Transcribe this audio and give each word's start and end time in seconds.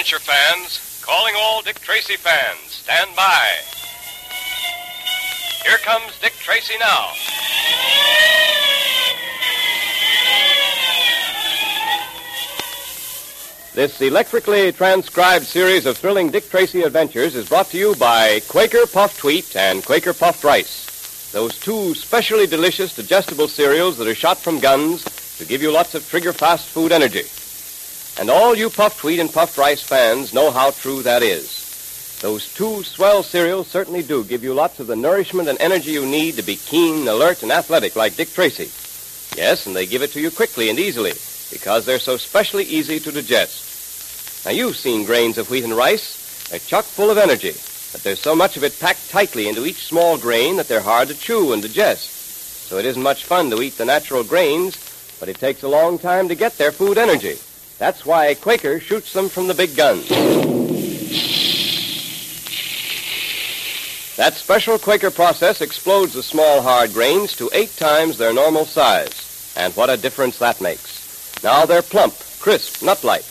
adventure 0.00 0.18
fans, 0.18 1.02
calling 1.04 1.34
all 1.36 1.60
Dick 1.60 1.78
Tracy 1.78 2.16
fans. 2.16 2.70
Stand 2.70 3.14
by. 3.14 3.46
Here 5.62 5.76
comes 5.76 6.18
Dick 6.20 6.32
Tracy 6.38 6.72
now. 6.80 7.10
This 13.74 14.00
electrically 14.00 14.72
transcribed 14.72 15.44
series 15.44 15.84
of 15.84 15.98
thrilling 15.98 16.30
Dick 16.30 16.48
Tracy 16.48 16.80
adventures 16.80 17.34
is 17.34 17.46
brought 17.46 17.66
to 17.66 17.76
you 17.76 17.94
by 17.96 18.40
Quaker 18.48 18.86
Puffed 18.86 19.22
Wheat 19.22 19.54
and 19.54 19.84
Quaker 19.84 20.14
Puffed 20.14 20.44
Rice. 20.44 21.30
Those 21.32 21.58
two 21.58 21.94
specially 21.94 22.46
delicious 22.46 22.96
digestible 22.96 23.48
cereals 23.48 23.98
that 23.98 24.08
are 24.08 24.14
shot 24.14 24.38
from 24.38 24.60
guns 24.60 25.04
to 25.36 25.44
give 25.44 25.60
you 25.60 25.70
lots 25.70 25.94
of 25.94 26.08
trigger 26.08 26.32
fast 26.32 26.68
food 26.68 26.90
energy. 26.90 27.24
And 28.20 28.28
all 28.28 28.54
you 28.54 28.68
puffed 28.68 29.02
wheat 29.02 29.18
and 29.18 29.32
puffed 29.32 29.56
rice 29.56 29.82
fans 29.82 30.34
know 30.34 30.50
how 30.50 30.72
true 30.72 31.02
that 31.04 31.22
is. 31.22 32.18
Those 32.20 32.52
two 32.52 32.82
swell 32.82 33.22
cereals 33.22 33.66
certainly 33.66 34.02
do 34.02 34.24
give 34.24 34.44
you 34.44 34.52
lots 34.52 34.78
of 34.78 34.88
the 34.88 34.94
nourishment 34.94 35.48
and 35.48 35.58
energy 35.58 35.92
you 35.92 36.04
need 36.04 36.34
to 36.34 36.42
be 36.42 36.56
keen, 36.56 37.08
alert, 37.08 37.42
and 37.42 37.50
athletic 37.50 37.96
like 37.96 38.16
Dick 38.16 38.30
Tracy. 38.34 38.70
Yes, 39.40 39.66
and 39.66 39.74
they 39.74 39.86
give 39.86 40.02
it 40.02 40.12
to 40.12 40.20
you 40.20 40.30
quickly 40.30 40.68
and 40.68 40.78
easily 40.78 41.12
because 41.50 41.86
they're 41.86 41.98
so 41.98 42.18
specially 42.18 42.64
easy 42.64 43.00
to 43.00 43.10
digest. 43.10 44.44
Now, 44.44 44.50
you've 44.50 44.76
seen 44.76 45.06
grains 45.06 45.38
of 45.38 45.50
wheat 45.50 45.64
and 45.64 45.72
rice. 45.72 46.46
They're 46.50 46.58
chock 46.58 46.84
full 46.84 47.08
of 47.08 47.16
energy, 47.16 47.52
but 47.92 48.02
there's 48.02 48.20
so 48.20 48.36
much 48.36 48.58
of 48.58 48.64
it 48.64 48.78
packed 48.78 49.08
tightly 49.08 49.48
into 49.48 49.64
each 49.64 49.86
small 49.86 50.18
grain 50.18 50.56
that 50.56 50.68
they're 50.68 50.82
hard 50.82 51.08
to 51.08 51.14
chew 51.14 51.54
and 51.54 51.62
digest. 51.62 52.10
So 52.68 52.76
it 52.76 52.84
isn't 52.84 53.02
much 53.02 53.24
fun 53.24 53.48
to 53.48 53.62
eat 53.62 53.78
the 53.78 53.86
natural 53.86 54.24
grains, 54.24 54.76
but 55.18 55.30
it 55.30 55.38
takes 55.38 55.62
a 55.62 55.68
long 55.68 55.98
time 55.98 56.28
to 56.28 56.34
get 56.34 56.58
their 56.58 56.70
food 56.70 56.98
energy. 56.98 57.38
That's 57.80 58.04
why 58.04 58.34
Quaker 58.34 58.78
shoots 58.78 59.14
them 59.14 59.30
from 59.30 59.46
the 59.46 59.54
big 59.54 59.74
guns. 59.74 60.06
That 64.18 64.34
special 64.34 64.78
Quaker 64.78 65.10
process 65.10 65.62
explodes 65.62 66.12
the 66.12 66.22
small 66.22 66.60
hard 66.60 66.92
grains 66.92 67.34
to 67.36 67.48
eight 67.54 67.74
times 67.78 68.18
their 68.18 68.34
normal 68.34 68.66
size. 68.66 69.54
And 69.56 69.74
what 69.76 69.88
a 69.88 69.96
difference 69.96 70.38
that 70.40 70.60
makes. 70.60 71.42
Now 71.42 71.64
they're 71.64 71.80
plump, 71.80 72.12
crisp, 72.38 72.82
nut-like, 72.82 73.24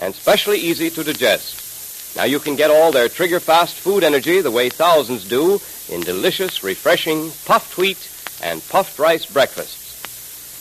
and 0.00 0.12
specially 0.12 0.58
easy 0.58 0.90
to 0.90 1.04
digest. 1.04 2.16
Now 2.16 2.24
you 2.24 2.40
can 2.40 2.56
get 2.56 2.72
all 2.72 2.90
their 2.90 3.08
trigger-fast 3.08 3.76
food 3.76 4.02
energy 4.02 4.40
the 4.40 4.50
way 4.50 4.68
thousands 4.68 5.28
do 5.28 5.60
in 5.88 6.00
delicious, 6.00 6.64
refreshing, 6.64 7.30
puffed 7.44 7.78
wheat 7.78 8.10
and 8.42 8.68
puffed 8.68 8.98
rice 8.98 9.26
breakfasts. 9.26 9.78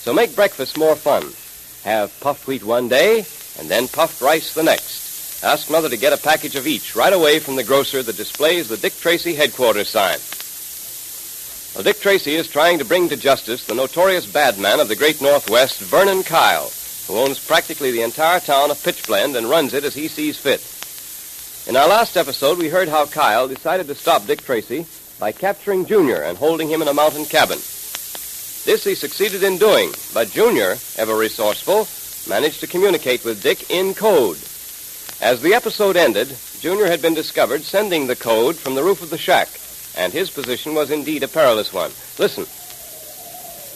So 0.03 0.13
make 0.13 0.35
breakfast 0.35 0.77
more 0.77 0.95
fun. 0.95 1.33
Have 1.83 2.17
puffed 2.19 2.47
wheat 2.47 2.63
one 2.63 2.87
day 2.87 3.25
and 3.59 3.69
then 3.69 3.87
puffed 3.87 4.21
rice 4.21 4.53
the 4.53 4.63
next. 4.63 5.43
Ask 5.43 5.71
Mother 5.71 5.89
to 5.89 5.97
get 5.97 6.13
a 6.13 6.17
package 6.17 6.55
of 6.55 6.67
each 6.67 6.95
right 6.95 7.11
away 7.11 7.39
from 7.39 7.55
the 7.55 7.63
grocer 7.63 8.03
that 8.03 8.17
displays 8.17 8.67
the 8.67 8.77
Dick 8.77 8.95
Tracy 8.99 9.33
headquarters 9.33 9.89
sign. 9.89 10.19
Well, 11.73 11.83
Dick 11.83 11.99
Tracy 11.99 12.35
is 12.35 12.47
trying 12.47 12.77
to 12.79 12.85
bring 12.85 13.09
to 13.09 13.17
justice 13.17 13.65
the 13.65 13.73
notorious 13.73 14.31
bad 14.31 14.59
man 14.59 14.79
of 14.79 14.89
the 14.89 14.95
great 14.95 15.21
Northwest, 15.21 15.79
Vernon 15.79 16.21
Kyle, 16.21 16.69
who 17.07 17.17
owns 17.17 17.43
practically 17.43 17.91
the 17.91 18.03
entire 18.03 18.39
town 18.39 18.69
of 18.69 18.83
Pitchblende 18.83 19.37
and 19.37 19.49
runs 19.49 19.73
it 19.73 19.83
as 19.83 19.95
he 19.95 20.07
sees 20.07 20.37
fit. 20.37 20.61
In 21.67 21.75
our 21.75 21.87
last 21.87 22.17
episode, 22.17 22.59
we 22.59 22.69
heard 22.69 22.89
how 22.89 23.05
Kyle 23.05 23.47
decided 23.47 23.87
to 23.87 23.95
stop 23.95 24.27
Dick 24.27 24.43
Tracy 24.43 24.85
by 25.19 25.31
capturing 25.31 25.85
Junior 25.85 26.21
and 26.21 26.37
holding 26.37 26.69
him 26.69 26.81
in 26.81 26.87
a 26.87 26.93
mountain 26.93 27.25
cabin. 27.25 27.59
This 28.63 28.83
he 28.83 28.93
succeeded 28.93 29.43
in 29.43 29.57
doing, 29.57 29.91
but 30.13 30.29
Junior, 30.29 30.75
ever 30.97 31.17
resourceful, 31.17 31.87
managed 32.29 32.59
to 32.59 32.67
communicate 32.67 33.25
with 33.25 33.41
Dick 33.41 33.71
in 33.71 33.95
code. 33.95 34.37
As 35.19 35.41
the 35.41 35.55
episode 35.55 35.97
ended, 35.97 36.35
Junior 36.59 36.85
had 36.85 37.01
been 37.01 37.15
discovered 37.15 37.63
sending 37.63 38.05
the 38.05 38.15
code 38.15 38.55
from 38.55 38.75
the 38.75 38.83
roof 38.83 39.01
of 39.01 39.09
the 39.09 39.17
shack, 39.17 39.49
and 39.97 40.13
his 40.13 40.29
position 40.29 40.75
was 40.75 40.91
indeed 40.91 41.23
a 41.23 41.27
perilous 41.27 41.73
one. 41.73 41.91
Listen. 42.19 42.45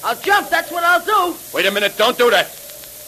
I'll 0.04 0.22
jump, 0.22 0.50
that's 0.50 0.72
what 0.72 0.84
I'll 0.84 1.04
do. 1.04 1.36
Wait 1.52 1.66
a 1.66 1.72
minute, 1.72 1.98
don't 1.98 2.18
do 2.18 2.30
that. 2.30 2.50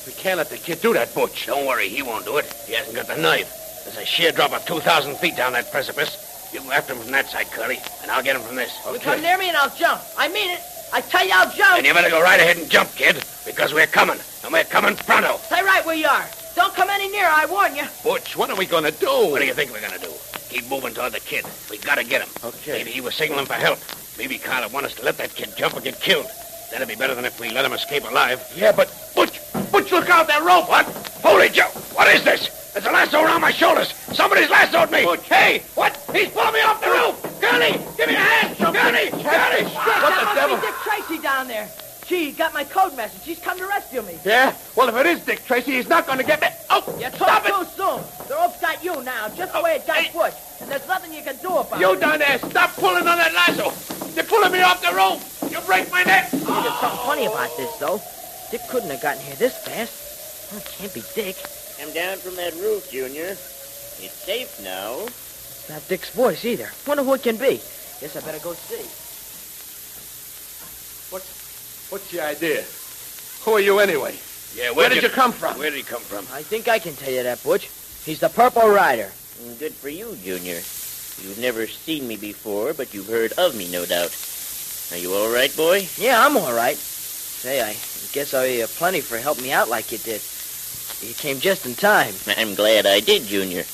We 0.07 0.13
can't 0.13 0.37
let 0.37 0.49
the 0.49 0.57
kid 0.57 0.81
do 0.81 0.93
that, 0.93 1.13
Butch. 1.13 1.45
Don't 1.45 1.67
worry, 1.67 1.89
he 1.89 2.01
won't 2.01 2.25
do 2.25 2.37
it. 2.37 2.51
He 2.65 2.73
hasn't 2.73 2.95
got 2.95 3.05
the 3.05 3.17
knife. 3.17 3.53
There's 3.83 3.97
a 3.97 4.05
sheer 4.05 4.31
drop 4.31 4.51
of 4.51 4.65
2,000 4.65 5.15
feet 5.17 5.35
down 5.35 5.53
that 5.53 5.71
precipice. 5.71 6.49
You 6.51 6.61
go 6.61 6.71
after 6.71 6.93
him 6.93 7.01
from 7.01 7.11
that 7.11 7.29
side, 7.29 7.51
Curly, 7.51 7.79
and 8.01 8.09
I'll 8.09 8.23
get 8.23 8.35
him 8.35 8.41
from 8.41 8.55
this. 8.55 8.73
You 8.91 8.99
come 8.99 9.21
near 9.21 9.37
me 9.37 9.49
and 9.49 9.57
I'll 9.57 9.75
jump. 9.75 10.01
I 10.17 10.27
mean 10.27 10.49
it. 10.49 10.61
I 10.93 11.01
tell 11.01 11.25
you 11.25 11.31
I'll 11.33 11.51
jump. 11.51 11.77
And 11.77 11.85
you 11.85 11.93
better 11.93 12.09
go 12.09 12.21
right 12.21 12.39
ahead 12.39 12.57
and 12.57 12.69
jump, 12.69 12.89
kid, 12.95 13.23
because 13.45 13.73
we're 13.73 13.87
coming, 13.87 14.17
and 14.43 14.53
we're 14.53 14.63
coming 14.63 14.95
pronto. 14.95 15.37
Stay 15.37 15.61
right 15.61 15.85
where 15.85 15.95
you 15.95 16.07
are. 16.07 16.25
Don't 16.55 16.73
come 16.73 16.89
any 16.89 17.07
nearer, 17.09 17.29
I 17.29 17.45
warn 17.45 17.75
you. 17.75 17.83
Butch, 18.03 18.35
what 18.35 18.49
are 18.49 18.55
we 18.55 18.65
going 18.65 18.83
to 18.83 18.91
do? 18.91 19.29
What 19.29 19.39
do 19.39 19.45
you 19.45 19.53
think 19.53 19.71
we're 19.71 19.81
going 19.81 19.93
to 19.93 19.99
do? 19.99 20.11
Keep 20.49 20.69
moving 20.69 20.93
toward 20.93 21.13
the 21.13 21.19
kid. 21.19 21.45
We 21.69 21.77
got 21.77 21.95
to 21.95 22.03
get 22.03 22.21
him. 22.21 22.29
Okay. 22.43 22.79
Maybe 22.79 22.91
he 22.91 23.01
was 23.01 23.15
signaling 23.15 23.45
for 23.45 23.53
help. 23.53 23.79
Maybe 24.17 24.37
Kyle 24.37 24.63
would 24.63 24.73
want 24.73 24.85
us 24.85 24.95
to 24.95 25.03
let 25.03 25.17
that 25.17 25.35
kid 25.35 25.49
jump 25.55 25.75
or 25.75 25.81
get 25.81 25.99
killed. 25.99 26.25
That'd 26.71 26.87
be 26.87 26.95
better 26.95 27.15
than 27.15 27.25
if 27.25 27.39
we 27.39 27.49
let 27.51 27.63
him 27.63 27.73
escape 27.73 28.03
alive. 28.09 28.41
Yeah, 28.55 28.71
but 28.71 28.87
Butch, 29.15 29.39
Butch, 29.71 29.91
look 29.91 30.09
out! 30.09 30.27
That 30.27 30.43
rope! 30.43 30.67
What? 30.67 30.85
Holy 31.23 31.49
Joe! 31.49 31.69
What 31.93 32.07
is 32.13 32.23
this? 32.23 32.71
There's 32.73 32.85
a 32.85 32.91
lasso 32.91 33.23
around 33.23 33.41
my 33.41 33.51
shoulders. 33.51 33.93
Somebody's 34.13 34.49
lassoed 34.49 34.91
me. 34.91 35.03
Butch. 35.03 35.27
Hey, 35.27 35.63
what? 35.75 35.95
He's 36.13 36.29
pulling 36.29 36.53
me 36.53 36.61
off 36.61 36.81
the 36.81 36.89
roof. 36.89 37.26
Gurney, 37.51 37.71
give 37.97 38.07
me 38.07 38.15
a 38.15 38.19
hand. 38.19 38.57
Gurney, 38.57 39.09
Gurney. 39.11 39.63
Dick, 39.63 39.73
What 39.75 40.11
that 40.11 40.19
the 40.19 40.25
must 40.25 40.35
devil? 40.35 40.55
be 40.57 40.61
Dick 40.67 40.75
Tracy 40.83 41.21
down 41.21 41.47
there. 41.47 41.69
Gee, 42.07 42.25
he 42.25 42.31
got 42.31 42.53
my 42.53 42.63
code 42.63 42.95
message. 42.95 43.23
He's 43.23 43.39
come 43.39 43.57
to 43.57 43.65
rescue 43.67 44.01
me. 44.01 44.17
Yeah? 44.23 44.55
Well, 44.75 44.87
if 44.89 44.95
it 44.95 45.05
is 45.05 45.21
Dick 45.25 45.45
Tracy, 45.45 45.73
he's 45.73 45.89
not 45.89 46.05
going 46.05 46.17
to 46.19 46.23
get 46.23 46.39
me. 46.41 46.47
Oh, 46.69 46.83
You 46.99 47.07
stop 47.09 47.43
talk 47.43 47.45
it! 47.45 47.51
too 47.51 47.65
soon. 47.75 48.27
The 48.27 48.35
rope's 48.35 48.59
got 48.61 48.83
you 48.83 49.03
now, 49.03 49.27
just 49.29 49.51
the 49.51 49.59
oh, 49.59 49.63
way 49.63 49.75
it 49.75 49.87
got 49.87 49.97
hey. 49.97 50.11
Butch. 50.17 50.33
And 50.61 50.71
there's 50.71 50.87
nothing 50.87 51.13
you 51.13 51.21
can 51.21 51.35
do 51.37 51.49
about 51.57 51.79
You 51.79 51.91
it. 51.91 51.93
You 51.95 51.99
down 51.99 52.19
there, 52.19 52.37
stop 52.39 52.71
pulling 52.75 53.07
on 53.07 53.17
that 53.17 53.33
lasso. 53.33 53.71
You're 54.15 54.23
pulling 54.25 54.51
me 54.51 54.61
off 54.61 54.81
the 54.81 54.95
rope. 54.95 55.19
You 55.51 55.59
break 55.67 55.91
my 55.91 56.03
neck. 56.03 56.29
Oh. 56.33 56.61
There's 56.63 56.79
something 56.79 57.05
funny 57.05 57.25
about 57.25 57.55
this, 57.57 57.75
though. 57.77 57.99
Dick 58.51 58.61
couldn't 58.69 58.89
have 58.89 59.01
gotten 59.01 59.21
here 59.23 59.35
this 59.35 59.57
fast. 59.65 60.53
Oh, 60.53 60.57
it 60.57 60.65
can't 60.65 60.93
be 60.93 61.03
Dick. 61.13 61.35
Come 61.79 61.91
down 61.93 62.17
from 62.17 62.35
that 62.37 62.53
roof, 62.55 62.89
Junior. 62.89 63.31
It's 63.31 64.11
safe 64.25 64.61
now. 64.63 65.05
It's 65.67 65.75
not 65.75 65.87
Dick's 65.89 66.09
voice 66.11 66.45
either. 66.45 66.69
Wonder 66.87 67.03
who 67.03 67.13
it 67.15 67.23
can 67.23 67.35
be. 67.35 67.59
Guess 67.99 68.15
I 68.15 68.21
better 68.21 68.39
go 68.39 68.53
see. 68.53 68.79
What's 71.11 71.89
what's 71.91 72.13
your 72.13 72.23
idea? 72.23 72.63
Who 73.43 73.51
are 73.51 73.59
you 73.59 73.79
anyway? 73.79 74.15
Yeah, 74.55 74.71
Where 74.71 74.87
did 74.87 75.03
you 75.03 75.09
come 75.09 75.33
from? 75.33 75.59
Where 75.59 75.69
did 75.69 75.75
he 75.75 75.83
come 75.83 75.99
from? 76.01 76.23
I 76.33 76.41
think 76.41 76.69
I 76.69 76.79
can 76.79 76.95
tell 76.95 77.11
you 77.11 77.21
that, 77.23 77.43
Butch. 77.43 77.67
He's 78.05 78.21
the 78.21 78.29
Purple 78.29 78.69
Rider. 78.69 79.11
Mm, 79.43 79.59
Good 79.59 79.73
for 79.73 79.89
you, 79.89 80.15
Junior. 80.23 80.55
You've 80.55 81.37
never 81.41 81.67
seen 81.67 82.07
me 82.07 82.15
before, 82.15 82.73
but 82.73 82.93
you've 82.93 83.09
heard 83.09 83.33
of 83.33 83.53
me, 83.57 83.69
no 83.69 83.85
doubt. 83.85 84.15
Are 84.93 84.97
you 84.97 85.13
all 85.13 85.33
right, 85.33 85.53
boy? 85.57 85.85
Yeah, 85.97 86.25
I'm 86.25 86.37
all 86.37 86.53
right. 86.55 86.77
Say, 86.77 87.59
I 87.61 87.75
guess 88.13 88.33
I 88.33 88.37
owe 88.39 88.43
you 88.45 88.67
plenty 88.67 89.01
for 89.01 89.17
helping 89.17 89.43
me 89.43 89.51
out 89.51 89.67
like 89.67 89.91
you 89.91 89.97
did. 89.97 90.21
You 91.01 91.13
came 91.13 91.39
just 91.41 91.65
in 91.65 91.75
time. 91.75 92.13
I'm 92.37 92.55
glad 92.55 92.85
I 92.85 93.01
did, 93.01 93.23
Junior. 93.23 93.65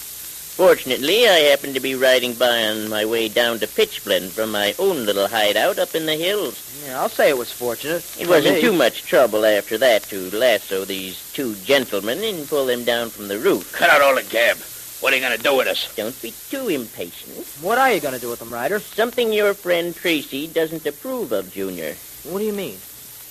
Fortunately, 0.53 1.28
I 1.28 1.50
happened 1.50 1.74
to 1.74 1.80
be 1.80 1.96
riding 1.96 2.36
by 2.36 2.68
on 2.68 2.88
my 2.88 3.06
way 3.06 3.28
down 3.28 3.58
to 3.58 3.66
Pitchblende 3.66 4.30
from 4.30 4.52
my 4.52 4.75
own 4.78 5.03
little 5.03 5.28
hideout 5.28 5.80
up 5.80 5.96
in 5.96 6.06
the 6.06 6.14
hills. 6.14 6.84
Yeah, 6.86 7.02
I'll 7.02 7.09
say 7.09 7.30
it 7.30 7.38
was 7.40 7.52
fortunate. 7.52 8.06
It 8.19 8.28
wasn't 8.28 8.58
me. 8.58 8.62
too 8.62 8.72
much 8.72 9.02
trouble 9.02 9.47
after 9.47 9.80
that 9.80 10.03
to 10.03 10.30
lasso 10.30 10.86
these 10.86 11.34
two 11.34 11.56
gentlemen 11.66 12.24
and 12.24 12.47
pull 12.47 12.68
them 12.68 12.84
down 12.84 13.09
from 13.09 13.30
the 13.30 13.40
roof. 13.40 13.74
Cut 13.74 13.90
out 13.90 14.03
all 14.03 14.13
the 14.13 14.22
gab. 14.22 14.58
What 15.00 15.12
are 15.12 15.16
you 15.16 15.24
going 15.24 15.36
to 15.36 15.44
do 15.44 15.58
with 15.58 15.66
us? 15.66 15.92
Don't 15.96 16.22
be 16.22 16.36
too 16.52 16.69
impatient. 16.69 17.47
What 17.59 17.80
are 17.80 17.92
you 17.92 18.00
going 18.00 18.13
to 18.13 18.22
do 18.22 18.30
with 18.30 18.38
them, 18.38 18.53
Rider? 18.53 18.80
Something 18.80 19.34
your 19.34 19.56
friend 19.56 19.96
Tracy 19.96 20.46
doesn't 20.46 20.86
approve 20.86 21.31
of, 21.31 21.51
Junior. 21.51 21.95
What 22.25 22.39
do 22.39 22.45
you 22.45 22.54
mean? 22.54 22.78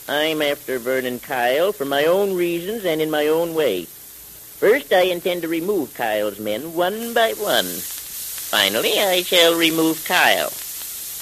I'm 0.09 0.43
after 0.43 0.81
Vernon 0.81 1.21
Kyle 1.21 1.71
for 1.71 1.85
my 1.85 2.05
own 2.05 2.35
reasons 2.35 2.85
and 2.85 3.01
in 3.01 3.13
my 3.13 3.29
own 3.29 3.55
way. 3.55 3.87
First, 4.63 4.93
I 4.93 5.11
intend 5.11 5.43
to 5.43 5.49
remove 5.49 5.93
Kyle's 5.93 6.39
men 6.39 6.75
one 6.75 7.13
by 7.15 7.33
one. 7.33 7.67
Finally, 7.67 8.97
I 9.01 9.25
shall 9.25 9.59
remove 9.59 10.05
Kyle. 10.05 10.53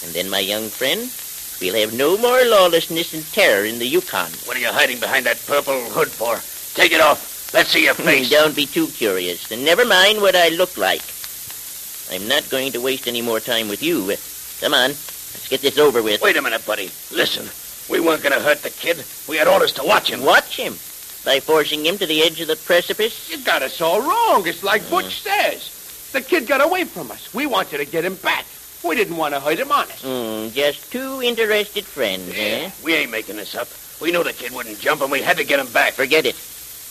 And 0.04 0.12
then, 0.12 0.28
my 0.28 0.40
young 0.40 0.68
friend, 0.68 1.10
we'll 1.58 1.80
have 1.80 1.96
no 1.96 2.18
more 2.18 2.44
lawlessness 2.44 3.14
and 3.14 3.24
terror 3.32 3.64
in 3.64 3.78
the 3.78 3.86
Yukon. 3.86 4.30
What 4.44 4.58
are 4.58 4.60
you 4.60 4.68
hiding 4.68 5.00
behind 5.00 5.24
that 5.24 5.40
purple 5.46 5.80
hood 5.88 6.08
for? 6.08 6.36
Take 6.76 6.92
it 6.92 7.00
off. 7.00 7.54
Let's 7.54 7.70
see 7.70 7.84
your 7.84 7.94
hmm, 7.94 8.02
face. 8.02 8.28
Don't 8.28 8.54
be 8.54 8.66
too 8.66 8.88
curious, 8.88 9.50
and 9.50 9.64
never 9.64 9.86
mind 9.86 10.20
what 10.20 10.36
I 10.36 10.50
look 10.50 10.76
like. 10.76 11.00
I'm 12.12 12.28
not 12.28 12.50
going 12.50 12.72
to 12.72 12.82
waste 12.82 13.08
any 13.08 13.22
more 13.22 13.40
time 13.40 13.68
with 13.68 13.82
you. 13.82 14.02
Come 14.60 14.74
on, 14.74 14.90
let's 14.90 15.48
get 15.48 15.62
this 15.62 15.78
over 15.78 16.02
with. 16.02 16.20
Wait 16.20 16.36
a 16.36 16.42
minute, 16.42 16.66
buddy. 16.66 16.90
Listen. 17.10 17.48
We 17.88 18.00
weren't 18.00 18.22
going 18.22 18.36
to 18.36 18.44
hurt 18.44 18.62
the 18.62 18.68
kid. 18.68 19.02
We 19.26 19.38
had 19.38 19.48
orders 19.48 19.72
to 19.80 19.82
watch 19.82 20.10
him. 20.10 20.20
Watch 20.20 20.58
him. 20.58 20.74
By 21.24 21.40
forcing 21.40 21.84
him 21.84 21.98
to 21.98 22.06
the 22.06 22.22
edge 22.22 22.40
of 22.40 22.48
the 22.48 22.56
precipice? 22.56 23.30
You 23.30 23.38
got 23.44 23.62
us 23.62 23.80
all 23.80 24.00
wrong. 24.00 24.46
It's 24.46 24.62
like 24.62 24.88
Butch 24.88 25.20
says. 25.20 26.10
The 26.12 26.22
kid 26.22 26.46
got 26.46 26.60
away 26.60 26.84
from 26.84 27.10
us. 27.10 27.32
We 27.34 27.46
wanted 27.46 27.78
to 27.78 27.84
get 27.84 28.04
him 28.04 28.14
back. 28.16 28.46
We 28.82 28.96
didn't 28.96 29.16
want 29.16 29.34
to 29.34 29.40
hurt 29.40 29.58
him 29.58 29.70
honest. 29.70 30.02
Hmm, 30.02 30.48
just 30.54 30.90
two 30.90 31.20
interested 31.22 31.84
friends, 31.84 32.32
eh? 32.34 32.70
We 32.82 32.94
ain't 32.94 33.10
making 33.10 33.36
this 33.36 33.54
up. 33.54 33.68
We 34.00 34.10
knew 34.10 34.24
the 34.24 34.32
kid 34.32 34.52
wouldn't 34.52 34.80
jump, 34.80 35.02
and 35.02 35.12
we 35.12 35.20
had 35.20 35.36
to 35.36 35.44
get 35.44 35.60
him 35.60 35.70
back. 35.72 35.92
Forget 35.92 36.24
it. 36.24 36.34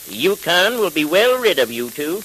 The 0.07 0.15
Yukon 0.15 0.77
will 0.77 0.91
be 0.91 1.05
well 1.05 1.41
rid 1.41 1.57
of 1.57 1.71
you 1.71 1.89
two. 1.89 2.21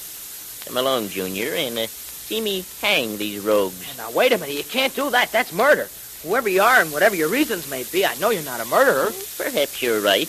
Come 0.67 0.77
along, 0.77 1.09
Junior, 1.09 1.55
and 1.55 1.79
uh, 1.79 1.87
see 1.87 2.41
me 2.43 2.65
hang 2.83 3.17
these 3.17 3.41
rogues. 3.41 3.97
Now, 3.97 4.11
wait 4.11 4.33
a 4.33 4.39
minute. 4.39 4.55
You 4.55 4.65
can't 4.65 4.95
do 4.95 5.09
that. 5.11 5.33
That's 5.33 5.53
murder. 5.53 5.89
Whoever 6.23 6.49
you 6.49 6.63
are 6.63 6.81
and 6.81 6.93
whatever 6.93 7.17
your 7.17 7.29
reasons 7.29 7.69
may 7.69 7.85
be, 7.85 8.05
I 8.05 8.15
know 8.17 8.31
you're 8.31 8.43
not 8.43 8.61
a 8.61 8.65
murderer. 8.67 9.13
Perhaps 9.39 9.83
you're 9.83 10.01
right. 10.01 10.29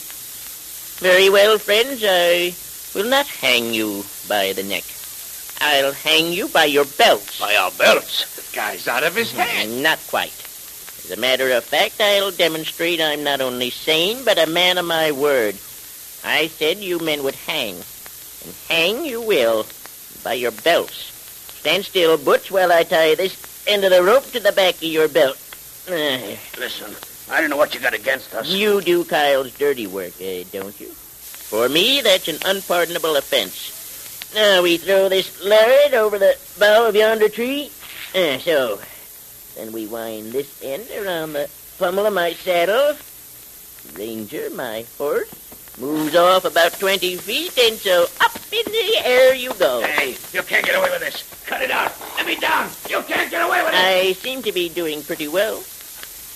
Very 1.00 1.30
well, 1.30 1.58
friends, 1.58 2.04
I 2.08 2.56
will 2.98 3.10
not 3.10 3.28
hang 3.28 3.74
you 3.74 4.06
by 4.30 4.54
the 4.54 4.64
neck. 4.64 4.86
I'll 5.60 5.92
hang 5.92 6.32
you 6.32 6.48
by 6.48 6.66
your 6.66 6.86
belts. 6.86 7.40
By 7.40 7.56
our 7.56 7.72
belts. 7.72 8.36
The 8.36 8.56
guy's 8.56 8.88
out 8.88 9.04
of 9.04 9.16
his 9.16 9.32
hmm, 9.32 9.40
head. 9.40 9.70
Not 9.84 10.00
quite. 10.08 10.32
As 11.04 11.12
a 11.12 11.20
matter 11.20 11.52
of 11.52 11.66
fact, 11.66 12.00
I'll 12.00 12.32
demonstrate 12.32 13.02
I'm 13.02 13.24
not 13.24 13.42
only 13.42 13.70
sane, 13.70 14.24
but 14.24 14.40
a 14.40 14.48
man 14.48 14.78
of 14.78 14.86
my 14.86 15.12
word. 15.12 15.56
I 16.24 16.48
said 16.48 16.78
you 16.78 17.00
men 17.00 17.24
would 17.24 17.36
hang. 17.36 17.76
And 17.76 18.56
hang 18.70 19.06
you 19.06 19.22
will. 19.22 19.66
By 20.24 20.34
your 20.34 20.52
belts. 20.52 21.12
Stand 21.60 21.86
still, 21.86 22.18
Butch, 22.18 22.52
while 22.52 22.72
I 22.72 22.84
tie 22.84 23.16
this 23.16 23.36
end 23.68 23.84
of 23.84 23.92
the 23.92 24.02
rope 24.02 24.32
to 24.32 24.40
the 24.40 24.52
back 24.54 24.76
of 24.76 24.84
your 24.84 25.08
belt. 25.08 25.38
Listen, 25.88 26.96
I 27.30 27.42
don't 27.42 27.50
know 27.50 27.58
what 27.58 27.74
you 27.74 27.80
got 27.80 27.94
against 27.94 28.34
us. 28.36 28.48
You 28.48 28.82
do 28.82 29.04
Kyle's 29.04 29.58
dirty 29.58 29.88
work, 29.88 30.14
eh, 30.22 30.44
don't 30.52 30.80
you? 30.80 30.88
For 30.88 31.68
me, 31.70 32.02
that's 32.02 32.28
an 32.28 32.38
unpardonable 32.46 33.16
offense. 33.16 34.32
Now 34.36 34.62
we 34.62 34.78
throw 34.78 35.10
this 35.10 35.44
lariat 35.44 35.94
over 35.94 36.20
the 36.20 36.38
bough 36.60 36.88
of 36.88 36.96
yonder 36.96 37.30
tree. 37.30 37.72
Ah, 38.16 38.38
so. 38.38 38.80
Then 39.56 39.72
we 39.72 39.88
wind 39.88 40.34
this 40.34 40.62
end 40.62 40.88
around 40.92 41.34
the 41.34 41.50
pommel 41.80 42.06
of 42.06 42.14
my 42.14 42.34
saddle. 42.34 42.96
Ranger, 43.98 44.50
my 44.52 44.86
horse, 44.98 45.30
moves 45.80 46.16
off 46.16 46.46
about 46.46 46.74
20 46.80 47.16
feet, 47.18 47.58
and 47.58 47.78
so 47.78 48.06
up 48.22 48.36
in 48.52 48.66
the 48.72 49.02
air 49.04 49.34
you 49.34 49.54
go. 49.54 49.82
Hey, 49.82 50.16
you 50.34 50.42
can't 50.44 50.66
get 50.66 50.76
away 50.76 50.90
with 50.90 51.00
this. 51.00 51.24
Cut 51.46 51.62
it 51.62 51.72
out. 51.72 51.94
Let 52.18 52.28
me 52.28 52.36
down. 52.36 52.70
You 52.90 53.02
can't 53.04 53.32
get 53.32 53.46
away 53.46 53.64
with 53.64 53.74
it. 53.74 53.80
I 53.80 54.14
seem 54.14 54.42
to 54.44 54.52
be 54.52 54.70
doing 54.70 55.02
pretty 55.04 55.28
well. 55.28 55.64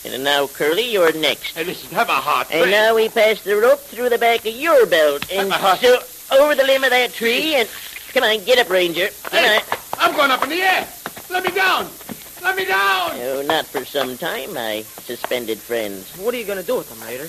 And 0.06 0.24
now, 0.24 0.48
Curly, 0.48 0.92
you're 0.94 1.12
next. 1.14 1.56
Hey, 1.56 1.66
listen, 1.66 1.94
have 1.96 2.10
a 2.10 2.14
heart. 2.14 2.48
And 2.52 2.60
friend. 2.62 2.72
now 2.72 2.96
we 2.96 3.10
pass 3.10 3.42
the 3.42 3.56
rope 3.58 3.80
through 3.80 4.10
the 4.10 4.18
back 4.18 4.40
of 4.46 4.56
your 4.56 4.86
belt, 4.86 5.30
and 5.32 5.52
so 5.52 6.00
over 6.40 6.56
the 6.56 6.64
limb 6.64 6.84
of 6.86 6.92
that 6.92 7.12
tree, 7.14 7.56
and 7.56 7.68
come 8.14 8.24
on, 8.24 8.44
get 8.46 8.60
up, 8.60 8.70
Ranger. 8.70 9.10
Come 9.24 9.32
Hey, 9.44 9.58
on. 9.58 9.62
I'm 10.00 10.16
going 10.16 10.32
up 10.32 10.42
in 10.44 10.50
the 10.50 10.62
air. 10.62 10.88
Let 11.30 11.44
me 11.44 11.52
down. 11.52 11.90
Let 12.42 12.56
me 12.56 12.64
down. 12.66 13.18
No, 13.18 13.42
not 13.42 13.66
for 13.66 13.84
some 13.84 14.18
time, 14.18 14.54
my 14.54 14.84
suspended 14.84 15.58
friends. 15.60 16.16
What 16.18 16.34
are 16.34 16.38
you 16.38 16.46
going 16.46 16.60
to 16.60 16.66
do 16.66 16.78
with 16.78 16.90
them, 16.90 17.06
Raider? 17.06 17.28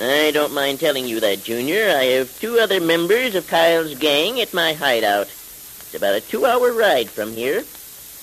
I 0.00 0.30
don't 0.32 0.52
mind 0.54 0.80
telling 0.80 1.06
you 1.06 1.20
that, 1.20 1.42
Junior. 1.42 1.88
I 1.96 2.04
have 2.16 2.38
two 2.40 2.58
other 2.58 2.80
members 2.80 3.34
of 3.34 3.46
Kyle's 3.48 3.94
gang 3.94 4.40
at 4.40 4.52
my 4.52 4.74
hideout. 4.74 5.26
It's 5.28 5.94
about 5.94 6.14
a 6.14 6.20
two-hour 6.20 6.72
ride 6.72 7.08
from 7.08 7.32
here. 7.32 7.64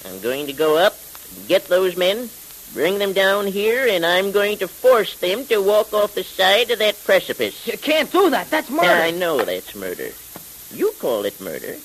I'm 0.06 0.20
going 0.22 0.46
to 0.48 0.54
go 0.54 0.78
up, 0.78 0.96
get 1.48 1.66
those 1.66 1.98
men, 1.98 2.30
bring 2.74 3.00
them 3.00 3.14
down 3.14 3.48
here, 3.48 3.88
and 3.88 4.06
I'm 4.06 4.32
going 4.32 4.58
to 4.60 4.68
force 4.68 5.18
them 5.18 5.46
to 5.48 5.58
walk 5.62 5.94
off 5.94 6.16
the 6.16 6.24
side 6.24 6.72
of 6.72 6.80
that 6.80 7.04
precipice. 7.04 7.68
You 7.68 7.78
can't 7.78 8.12
do 8.12 8.30
that. 8.30 8.50
That's 8.50 8.70
murder. 8.70 8.90
I 8.90 9.12
know 9.12 9.44
that's 9.44 9.76
murder. 9.76 10.10
You 10.74 10.92
call 11.00 11.26
it 11.26 11.40
murder. 11.42 11.76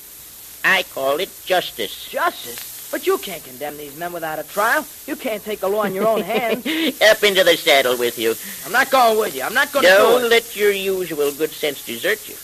I 0.64 0.82
call 0.84 1.20
it 1.20 1.30
justice. 1.44 2.08
Justice? 2.08 2.88
But 2.90 3.06
you 3.06 3.18
can't 3.18 3.42
condemn 3.42 3.76
these 3.76 3.96
men 3.98 4.12
without 4.12 4.38
a 4.38 4.44
trial. 4.44 4.86
You 5.06 5.16
can't 5.16 5.42
take 5.42 5.60
the 5.60 5.68
law 5.68 5.82
in 5.82 5.94
your 5.94 6.06
own 6.06 6.22
hands. 6.34 6.64
Up 7.02 7.24
into 7.24 7.42
the 7.42 7.56
saddle 7.56 7.98
with 7.98 8.18
you. 8.18 8.34
I'm 8.64 8.72
not 8.72 8.90
going 8.90 9.18
with 9.18 9.34
you. 9.34 9.42
I'm 9.42 9.54
not 9.54 9.72
going 9.72 9.84
to 9.84 9.90
do 9.90 9.96
Don't 9.96 10.30
let 10.30 10.54
your 10.54 10.70
usual 10.70 11.32
good 11.32 11.50
sense 11.50 11.84
desert 11.84 12.28
you. 12.28 12.36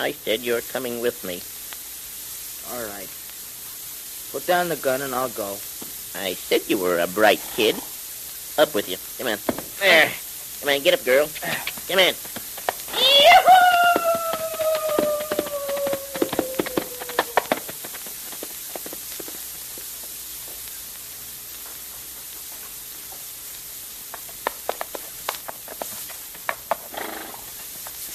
I 0.00 0.12
said 0.12 0.40
you're 0.40 0.60
coming 0.60 1.00
with 1.00 1.24
me. 1.24 1.42
All 2.72 2.86
right. 2.94 3.10
Put 4.30 4.46
down 4.46 4.68
the 4.68 4.76
gun 4.76 5.02
and 5.02 5.14
I'll 5.14 5.30
go. 5.30 5.56
I 6.14 6.34
said 6.34 6.62
you 6.68 6.78
were 6.78 6.98
a 6.98 7.06
bright 7.06 7.40
kid. 7.54 7.76
Up 8.58 8.74
with 8.74 8.88
you. 8.88 8.96
Come 9.18 9.32
on. 9.32 9.38
There. 9.80 10.10
Come 10.60 10.68
on, 10.68 10.82
get 10.82 10.94
up, 10.94 11.04
girl. 11.04 11.28
Come 11.88 11.98
on. 11.98 12.14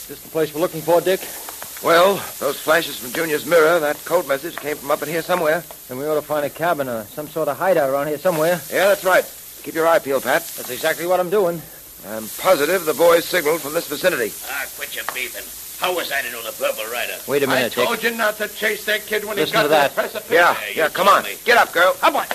This 0.07 0.21
the 0.21 0.29
place 0.29 0.53
we're 0.53 0.61
looking 0.61 0.81
for, 0.81 1.01
Dick? 1.01 1.19
Well, 1.85 2.15
those 2.39 2.59
flashes 2.59 2.97
from 2.97 3.11
Junior's 3.11 3.45
mirror, 3.45 3.79
that 3.79 4.03
code 4.05 4.27
message 4.27 4.55
came 4.55 4.75
from 4.75 4.89
up 4.89 5.03
in 5.03 5.07
here 5.07 5.21
somewhere. 5.21 5.63
And 5.91 5.99
we 5.99 6.07
ought 6.07 6.15
to 6.15 6.21
find 6.23 6.43
a 6.43 6.49
cabin 6.49 6.89
or 6.89 7.03
some 7.03 7.27
sort 7.27 7.47
of 7.47 7.59
hideout 7.59 7.91
around 7.91 8.07
here 8.07 8.17
somewhere. 8.17 8.59
Yeah, 8.73 8.87
that's 8.87 9.03
right. 9.05 9.23
Keep 9.61 9.75
your 9.75 9.85
eye 9.85 9.99
peeled, 9.99 10.23
Pat. 10.23 10.41
That's 10.57 10.71
exactly 10.71 11.05
what 11.05 11.19
I'm 11.19 11.29
doing. 11.29 11.61
I'm 12.07 12.27
positive 12.39 12.85
the 12.85 12.95
boys 12.95 13.23
signaled 13.23 13.61
from 13.61 13.73
this 13.73 13.87
vicinity. 13.87 14.33
Ah, 14.49 14.65
quit 14.77 14.95
your 14.95 15.05
beefing. 15.13 15.45
How 15.79 15.95
was 15.95 16.11
I 16.11 16.23
to 16.23 16.31
know 16.31 16.41
the 16.41 16.53
Purple 16.53 16.91
Rider? 16.91 17.17
Wait 17.27 17.43
a 17.43 17.47
minute, 17.47 17.77
I 17.77 17.85
told 17.85 18.01
you 18.01 18.17
not 18.17 18.37
to 18.37 18.47
chase 18.47 18.83
that 18.85 19.05
kid 19.05 19.23
when 19.23 19.35
Listen 19.35 19.49
he 19.49 19.53
got 19.53 19.63
to 19.63 19.69
that. 19.69 19.91
the 19.91 19.93
precipice. 20.01 20.31
Yeah, 20.31 20.55
Yeah, 20.73 20.85
yeah, 20.85 20.89
come 20.89 21.07
on. 21.07 21.21
me. 21.23 21.35
Get 21.45 21.59
up, 21.59 21.71
girl. 21.71 21.93
Come 22.01 22.15
on. 22.15 22.25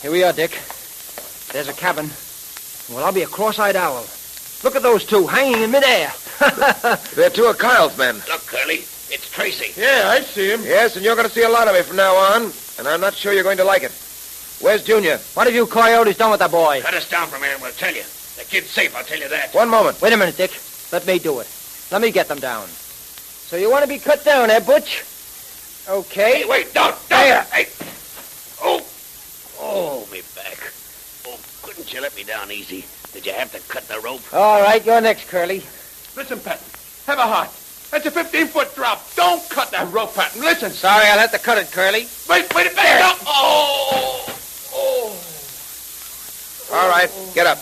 Here 0.00 0.10
we 0.10 0.24
are, 0.24 0.32
Dick. 0.32 0.58
There's 1.52 1.68
a 1.68 1.74
cabin. 1.74 2.08
Well, 2.90 3.04
I'll 3.04 3.12
be 3.12 3.22
a 3.22 3.26
cross-eyed 3.26 3.76
owl. 3.76 4.04
Look 4.64 4.76
at 4.76 4.82
those 4.82 5.04
two 5.04 5.26
hanging 5.26 5.62
in 5.62 5.70
midair. 5.70 6.12
They're 7.14 7.30
two 7.30 7.46
of 7.46 7.58
Kyle's 7.58 7.96
men. 7.96 8.16
Look, 8.28 8.46
Curly, 8.46 8.84
it's 9.10 9.30
Tracy. 9.30 9.80
Yeah, 9.80 10.04
I 10.06 10.20
see 10.20 10.50
him. 10.50 10.62
Yes, 10.62 10.96
and 10.96 11.04
you're 11.04 11.14
going 11.14 11.28
to 11.28 11.32
see 11.32 11.42
a 11.42 11.48
lot 11.48 11.68
of 11.68 11.74
me 11.74 11.82
from 11.82 11.96
now 11.96 12.14
on, 12.14 12.52
and 12.78 12.88
I'm 12.88 13.00
not 13.00 13.14
sure 13.14 13.32
you're 13.32 13.44
going 13.44 13.58
to 13.58 13.64
like 13.64 13.82
it. 13.82 13.92
Where's 14.60 14.84
Junior? 14.84 15.16
what 15.34 15.46
have 15.46 15.54
you 15.54 15.66
coyotes 15.66 16.18
done 16.18 16.30
with 16.30 16.40
that 16.40 16.50
boy? 16.50 16.82
Cut 16.82 16.92
us 16.92 17.08
down 17.08 17.28
from 17.28 17.42
here 17.42 17.52
and 17.54 17.62
we'll 17.62 17.72
tell 17.72 17.94
you. 17.94 18.02
The 18.36 18.44
kid's 18.44 18.68
safe, 18.68 18.94
I'll 18.94 19.04
tell 19.04 19.18
you 19.18 19.28
that. 19.28 19.54
One 19.54 19.70
moment. 19.70 20.02
Wait 20.02 20.12
a 20.12 20.16
minute, 20.18 20.36
Dick. 20.36 20.52
Let 20.92 21.06
me 21.06 21.18
do 21.18 21.40
it. 21.40 21.48
Let 21.90 22.02
me 22.02 22.10
get 22.10 22.28
them 22.28 22.38
down. 22.38 22.66
So 22.66 23.56
you 23.56 23.70
want 23.70 23.84
to 23.84 23.88
be 23.88 23.98
cut 23.98 24.22
down, 24.24 24.50
eh, 24.50 24.60
Butch? 24.60 25.04
Okay. 25.88 26.42
Hey, 26.42 26.44
wait, 26.44 26.74
don't, 26.74 26.90
don't. 26.90 27.08
There. 27.08 27.42
Hey. 27.44 27.66
Oh. 28.62 28.86
Oh, 29.58 30.08
me 30.12 30.18
back. 30.20 30.29
Couldn't 30.29 30.29
you 31.88 32.00
let 32.00 32.14
me 32.16 32.24
down 32.24 32.50
easy? 32.50 32.84
Did 33.12 33.26
you 33.26 33.32
have 33.32 33.50
to 33.52 33.60
cut 33.72 33.88
the 33.88 33.98
rope? 34.00 34.22
All 34.32 34.60
right, 34.62 34.84
you're 34.84 35.00
next, 35.00 35.28
Curly. 35.28 35.62
Listen, 36.16 36.38
Patton. 36.38 36.66
Have 37.06 37.18
a 37.18 37.22
heart. 37.22 37.50
That's 37.90 38.06
a 38.06 38.10
15-foot 38.10 38.74
drop. 38.74 39.02
Don't 39.16 39.42
cut 39.50 39.70
that 39.72 39.92
rope, 39.92 40.14
Patton. 40.14 40.40
Listen. 40.40 40.70
Sorry, 40.70 41.06
I'll 41.06 41.18
have 41.18 41.32
to 41.32 41.38
cut 41.38 41.58
it, 41.58 41.72
Curly. 41.72 42.06
Wait, 42.28 42.54
wait 42.54 42.70
a 42.70 42.74
minute. 42.74 43.00
Don't. 43.00 43.20
Oh. 43.26 44.24
Oh. 44.72 45.16
All 46.72 46.88
right, 46.88 47.10
get 47.34 47.46
up. 47.46 47.58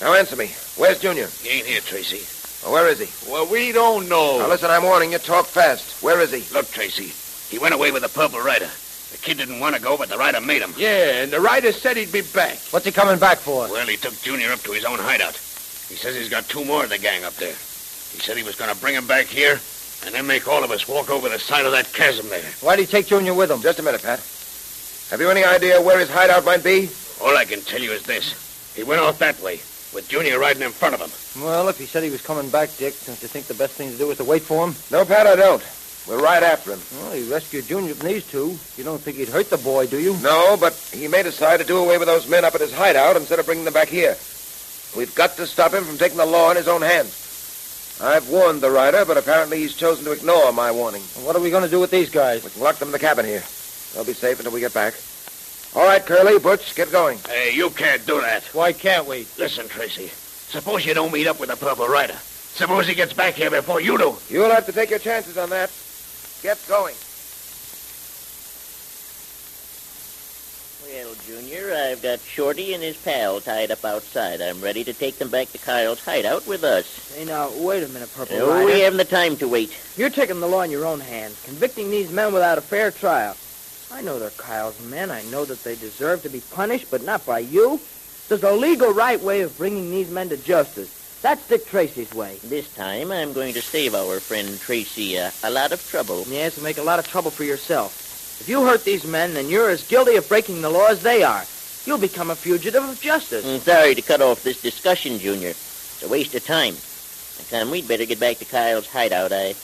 Now 0.00 0.14
answer 0.14 0.36
me. 0.36 0.50
Where's 0.76 1.00
Junior? 1.00 1.28
He 1.40 1.48
ain't 1.48 1.66
here, 1.66 1.80
Tracy. 1.80 2.26
Or 2.66 2.72
where 2.72 2.88
is 2.88 2.98
he? 2.98 3.30
Well, 3.30 3.46
we 3.46 3.72
don't 3.72 4.08
know. 4.08 4.38
Now 4.38 4.48
listen, 4.48 4.70
I'm 4.70 4.82
warning 4.82 5.12
you. 5.12 5.18
Talk 5.18 5.46
fast. 5.46 6.02
Where 6.02 6.20
is 6.20 6.32
he? 6.32 6.42
Look, 6.54 6.70
Tracy, 6.70 7.12
he 7.48 7.58
went 7.58 7.74
away 7.74 7.92
with 7.92 8.02
the 8.02 8.08
Purple 8.08 8.40
Rider. 8.40 8.68
The 9.12 9.18
kid 9.18 9.38
didn't 9.38 9.60
want 9.60 9.76
to 9.76 9.80
go, 9.80 9.96
but 9.96 10.08
the 10.08 10.18
rider 10.18 10.40
made 10.40 10.62
him. 10.62 10.74
Yeah, 10.76 11.22
and 11.22 11.30
the 11.30 11.40
rider 11.40 11.72
said 11.72 11.96
he'd 11.96 12.12
be 12.12 12.22
back. 12.22 12.58
What's 12.70 12.84
he 12.86 12.92
coming 12.92 13.18
back 13.18 13.38
for? 13.38 13.68
Well, 13.68 13.86
he 13.86 13.96
took 13.96 14.20
Junior 14.22 14.50
up 14.52 14.60
to 14.60 14.72
his 14.72 14.84
own 14.84 14.98
hideout. 14.98 15.34
He 15.34 15.94
says 15.94 16.16
he's 16.16 16.28
got 16.28 16.48
two 16.48 16.64
more 16.64 16.84
of 16.84 16.90
the 16.90 16.98
gang 16.98 17.24
up 17.24 17.34
there. 17.34 17.54
He 17.54 18.18
said 18.18 18.36
he 18.36 18.42
was 18.42 18.56
going 18.56 18.72
to 18.74 18.80
bring 18.80 18.94
him 18.94 19.06
back 19.06 19.26
here 19.26 19.60
and 20.04 20.14
then 20.14 20.26
make 20.26 20.48
all 20.48 20.64
of 20.64 20.70
us 20.70 20.88
walk 20.88 21.10
over 21.10 21.28
the 21.28 21.38
side 21.38 21.64
of 21.64 21.72
that 21.72 21.92
chasm 21.92 22.28
there. 22.28 22.42
Why'd 22.60 22.80
he 22.80 22.86
take 22.86 23.06
Junior 23.06 23.34
with 23.34 23.50
him? 23.50 23.62
Just 23.62 23.78
a 23.78 23.82
minute, 23.82 24.02
Pat. 24.02 24.18
Have 25.10 25.20
you 25.20 25.30
any 25.30 25.44
idea 25.44 25.80
where 25.80 25.98
his 25.98 26.10
hideout 26.10 26.44
might 26.44 26.64
be? 26.64 26.90
All 27.22 27.36
I 27.36 27.44
can 27.44 27.60
tell 27.60 27.80
you 27.80 27.92
is 27.92 28.02
this. 28.02 28.74
He 28.74 28.82
went 28.82 29.00
off 29.00 29.18
that 29.20 29.40
way, 29.40 29.60
with 29.94 30.08
Junior 30.08 30.38
riding 30.38 30.62
in 30.62 30.70
front 30.70 30.94
of 30.94 31.00
him. 31.00 31.42
Well, 31.42 31.68
if 31.68 31.78
he 31.78 31.86
said 31.86 32.02
he 32.02 32.10
was 32.10 32.22
coming 32.22 32.50
back, 32.50 32.76
Dick, 32.76 32.94
don't 33.06 33.20
you 33.22 33.28
think 33.28 33.46
the 33.46 33.54
best 33.54 33.74
thing 33.74 33.90
to 33.90 33.96
do 33.96 34.10
is 34.10 34.18
to 34.18 34.24
wait 34.24 34.42
for 34.42 34.66
him? 34.66 34.74
No, 34.90 35.04
Pat, 35.04 35.26
I 35.26 35.36
don't. 35.36 35.62
We're 36.08 36.22
right 36.22 36.42
after 36.42 36.72
him. 36.72 36.80
Well, 36.92 37.12
he 37.12 37.28
rescued 37.30 37.66
Junior 37.66 37.94
from 37.94 38.08
these 38.08 38.26
two. 38.30 38.56
You 38.76 38.84
don't 38.84 39.00
think 39.00 39.16
he'd 39.16 39.28
hurt 39.28 39.50
the 39.50 39.58
boy, 39.58 39.88
do 39.88 39.98
you? 39.98 40.16
No, 40.22 40.56
but 40.56 40.74
he 40.92 41.08
may 41.08 41.22
decide 41.24 41.58
to 41.58 41.66
do 41.66 41.78
away 41.78 41.98
with 41.98 42.06
those 42.06 42.28
men 42.28 42.44
up 42.44 42.54
at 42.54 42.60
his 42.60 42.72
hideout 42.72 43.16
instead 43.16 43.40
of 43.40 43.46
bringing 43.46 43.64
them 43.64 43.74
back 43.74 43.88
here. 43.88 44.16
We've 44.96 45.14
got 45.14 45.36
to 45.36 45.46
stop 45.46 45.74
him 45.74 45.84
from 45.84 45.98
taking 45.98 46.18
the 46.18 46.26
law 46.26 46.50
in 46.50 46.56
his 46.56 46.68
own 46.68 46.82
hands. 46.82 47.98
I've 48.00 48.28
warned 48.28 48.60
the 48.60 48.70
rider, 48.70 49.04
but 49.04 49.16
apparently 49.16 49.58
he's 49.58 49.74
chosen 49.74 50.04
to 50.04 50.12
ignore 50.12 50.52
my 50.52 50.70
warning. 50.70 51.02
What 51.24 51.34
are 51.34 51.40
we 51.40 51.50
going 51.50 51.64
to 51.64 51.70
do 51.70 51.80
with 51.80 51.90
these 51.90 52.10
guys? 52.10 52.44
We 52.44 52.50
can 52.50 52.62
lock 52.62 52.76
them 52.76 52.88
in 52.88 52.92
the 52.92 52.98
cabin 52.98 53.24
here. 53.24 53.42
They'll 53.94 54.04
be 54.04 54.12
safe 54.12 54.38
until 54.38 54.52
we 54.52 54.60
get 54.60 54.74
back. 54.74 54.94
All 55.74 55.84
right, 55.84 56.04
Curly, 56.04 56.38
Butch, 56.38 56.74
get 56.74 56.92
going. 56.92 57.18
Hey, 57.26 57.52
you 57.54 57.70
can't 57.70 58.06
do 58.06 58.20
that. 58.20 58.44
Why 58.54 58.72
can't 58.72 59.06
we? 59.08 59.26
Listen, 59.38 59.66
Tracy. 59.66 60.08
Suppose 60.08 60.86
you 60.86 60.94
don't 60.94 61.12
meet 61.12 61.26
up 61.26 61.40
with 61.40 61.48
the 61.48 61.56
Purple 61.56 61.88
Rider. 61.88 62.14
Suppose 62.14 62.86
he 62.86 62.94
gets 62.94 63.12
back 63.12 63.34
here 63.34 63.50
before 63.50 63.80
you 63.80 63.98
do. 63.98 64.16
You'll 64.30 64.50
have 64.50 64.66
to 64.66 64.72
take 64.72 64.90
your 64.90 64.98
chances 64.98 65.36
on 65.36 65.50
that. 65.50 65.70
Get 66.42 66.58
going. 66.68 66.94
Well, 70.84 71.14
Junior, 71.26 71.74
I've 71.74 72.02
got 72.02 72.20
Shorty 72.20 72.72
and 72.74 72.82
his 72.82 72.96
pal 72.96 73.40
tied 73.40 73.70
up 73.72 73.84
outside. 73.84 74.40
I'm 74.40 74.60
ready 74.60 74.84
to 74.84 74.92
take 74.92 75.18
them 75.18 75.30
back 75.30 75.50
to 75.50 75.58
Kyle's 75.58 76.04
hideout 76.04 76.46
with 76.46 76.62
us. 76.62 77.12
Hey, 77.16 77.24
now, 77.24 77.50
wait 77.56 77.82
a 77.82 77.88
minute, 77.88 78.12
Purple 78.14 78.36
No, 78.38 78.48
Rider. 78.50 78.66
we 78.66 78.80
haven't 78.80 78.98
the 78.98 79.04
time 79.04 79.36
to 79.38 79.48
wait. 79.48 79.76
You're 79.96 80.10
taking 80.10 80.38
the 80.38 80.46
law 80.46 80.62
in 80.62 80.70
your 80.70 80.86
own 80.86 81.00
hands, 81.00 81.42
convicting 81.44 81.90
these 81.90 82.12
men 82.12 82.32
without 82.32 82.58
a 82.58 82.60
fair 82.60 82.92
trial. 82.92 83.36
I 83.90 84.02
know 84.02 84.18
they're 84.20 84.30
Kyle's 84.30 84.80
men. 84.84 85.10
I 85.10 85.22
know 85.22 85.44
that 85.44 85.64
they 85.64 85.74
deserve 85.74 86.22
to 86.22 86.28
be 86.28 86.40
punished, 86.52 86.90
but 86.90 87.02
not 87.02 87.26
by 87.26 87.40
you. 87.40 87.80
There's 88.28 88.42
a 88.44 88.52
legal 88.52 88.92
right 88.92 89.20
way 89.20 89.40
of 89.40 89.56
bringing 89.58 89.90
these 89.90 90.10
men 90.10 90.28
to 90.28 90.36
justice. 90.36 90.95
That's 91.22 91.48
Dick 91.48 91.66
Tracy's 91.66 92.12
way. 92.14 92.38
This 92.44 92.72
time, 92.74 93.10
I'm 93.10 93.32
going 93.32 93.54
to 93.54 93.62
save 93.62 93.94
our 93.94 94.20
friend 94.20 94.60
Tracy 94.60 95.18
uh, 95.18 95.30
a 95.42 95.50
lot 95.50 95.72
of 95.72 95.84
trouble. 95.88 96.24
Yes, 96.28 96.56
and 96.56 96.64
make 96.64 96.78
a 96.78 96.82
lot 96.82 96.98
of 96.98 97.08
trouble 97.08 97.30
for 97.30 97.44
yourself. 97.44 98.38
If 98.40 98.48
you 98.48 98.64
hurt 98.64 98.84
these 98.84 99.06
men, 99.06 99.34
then 99.34 99.48
you're 99.48 99.70
as 99.70 99.86
guilty 99.88 100.16
of 100.16 100.28
breaking 100.28 100.60
the 100.60 100.70
law 100.70 100.88
as 100.88 101.02
they 101.02 101.22
are. 101.22 101.44
You'll 101.86 101.98
become 101.98 102.30
a 102.30 102.36
fugitive 102.36 102.84
of 102.84 103.00
justice. 103.00 103.46
I'm 103.46 103.60
sorry 103.60 103.94
to 103.94 104.02
cut 104.02 104.20
off 104.20 104.42
this 104.42 104.60
discussion, 104.60 105.18
Junior. 105.18 105.50
It's 105.50 106.02
a 106.04 106.08
waste 106.08 106.34
of 106.34 106.44
time. 106.44 106.74
Come, 107.50 107.70
we'd 107.70 107.88
better 107.88 108.04
get 108.04 108.20
back 108.20 108.36
to 108.38 108.44
Kyle's 108.44 108.88
hideout. 108.88 109.32
I 109.32 109.54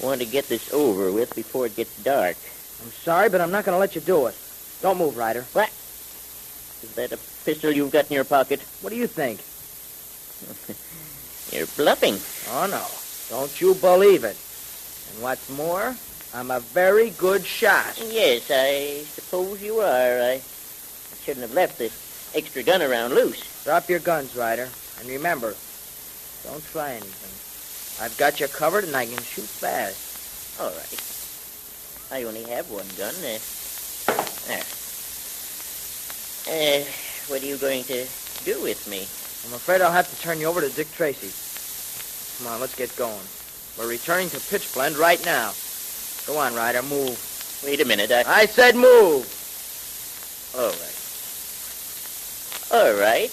want 0.00 0.20
to 0.20 0.26
get 0.26 0.48
this 0.48 0.72
over 0.72 1.10
with 1.10 1.34
before 1.34 1.66
it 1.66 1.76
gets 1.76 2.02
dark. 2.02 2.36
I'm 2.82 2.92
sorry, 2.92 3.28
but 3.28 3.40
I'm 3.40 3.50
not 3.50 3.64
going 3.64 3.74
to 3.74 3.80
let 3.80 3.94
you 3.94 4.00
do 4.00 4.26
it. 4.26 4.36
Don't 4.82 4.98
move, 4.98 5.16
Rider. 5.16 5.42
What? 5.52 5.68
Is 5.68 6.92
that 6.94 7.12
a 7.12 7.18
pistol 7.44 7.72
you've 7.72 7.90
got 7.90 8.08
in 8.08 8.14
your 8.14 8.24
pocket? 8.24 8.60
What 8.82 8.90
do 8.90 8.96
you 8.96 9.06
think? 9.06 9.40
You're 11.52 11.66
bluffing. 11.76 12.18
Oh, 12.50 12.66
no. 12.66 12.84
Don't 13.28 13.60
you 13.60 13.74
believe 13.74 14.24
it. 14.24 14.36
And 15.12 15.22
what's 15.22 15.48
more, 15.50 15.94
I'm 16.34 16.50
a 16.50 16.60
very 16.60 17.10
good 17.10 17.44
shot. 17.44 17.98
Yes, 18.10 18.50
I 18.50 19.04
suppose 19.04 19.62
you 19.62 19.78
are. 19.78 20.20
I 20.20 20.40
shouldn't 21.22 21.46
have 21.46 21.54
left 21.54 21.78
this 21.78 22.32
extra 22.34 22.62
gun 22.62 22.82
around 22.82 23.14
loose. 23.14 23.64
Drop 23.64 23.88
your 23.88 24.00
guns, 24.00 24.36
Rider. 24.36 24.68
And 25.00 25.08
remember, 25.08 25.54
don't 26.44 26.64
try 26.72 26.92
anything. 26.92 28.04
I've 28.04 28.16
got 28.18 28.40
you 28.40 28.48
covered, 28.48 28.84
and 28.84 28.94
I 28.94 29.06
can 29.06 29.22
shoot 29.22 29.46
fast. 29.46 30.60
All 30.60 30.68
right. 30.68 31.02
I 32.12 32.24
only 32.24 32.44
have 32.50 32.70
one 32.70 32.86
gun. 32.96 33.14
Uh, 33.14 33.38
there. 34.46 34.62
Uh, 36.48 36.84
what 37.28 37.42
are 37.42 37.46
you 37.46 37.56
going 37.56 37.82
to 37.84 38.06
do 38.44 38.62
with 38.62 38.86
me? 38.88 39.06
I'm 39.46 39.54
afraid 39.54 39.80
I'll 39.80 39.92
have 39.92 40.10
to 40.10 40.20
turn 40.20 40.40
you 40.40 40.46
over 40.46 40.60
to 40.60 40.68
Dick 40.68 40.90
Tracy. 40.92 41.30
Come 42.38 42.52
on, 42.52 42.60
let's 42.60 42.74
get 42.74 42.94
going. 42.96 43.14
We're 43.78 43.88
returning 43.88 44.28
to 44.30 44.38
Pitchblende 44.38 44.98
right 44.98 45.24
now. 45.24 45.52
Go 46.26 46.36
on, 46.36 46.52
Rider, 46.54 46.82
move. 46.82 47.16
Wait 47.64 47.80
a 47.80 47.84
minute. 47.84 48.10
I... 48.10 48.24
I 48.26 48.46
said 48.46 48.74
move. 48.74 49.22
All 50.56 50.68
right. 50.68 50.96
All 52.72 52.94
right. 53.00 53.30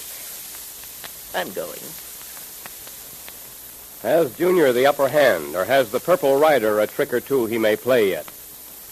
I'm 1.33 1.51
going. 1.53 1.81
Has 4.03 4.37
Junior 4.37 4.71
the 4.71 4.85
upper 4.85 5.07
hand, 5.07 5.55
or 5.55 5.65
has 5.65 5.91
the 5.91 5.99
Purple 5.99 6.37
Rider 6.37 6.79
a 6.79 6.85
trick 6.85 7.11
or 7.11 7.21
two 7.21 7.47
he 7.47 7.57
may 7.57 7.75
play 7.75 8.11
yet? 8.11 8.31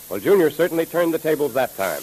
Well, 0.10 0.20
Junior 0.20 0.50
certainly 0.50 0.88
turned 0.88 1.14
the 1.14 1.20
tables 1.20 1.54
that 1.54 1.78
time. 1.78 2.02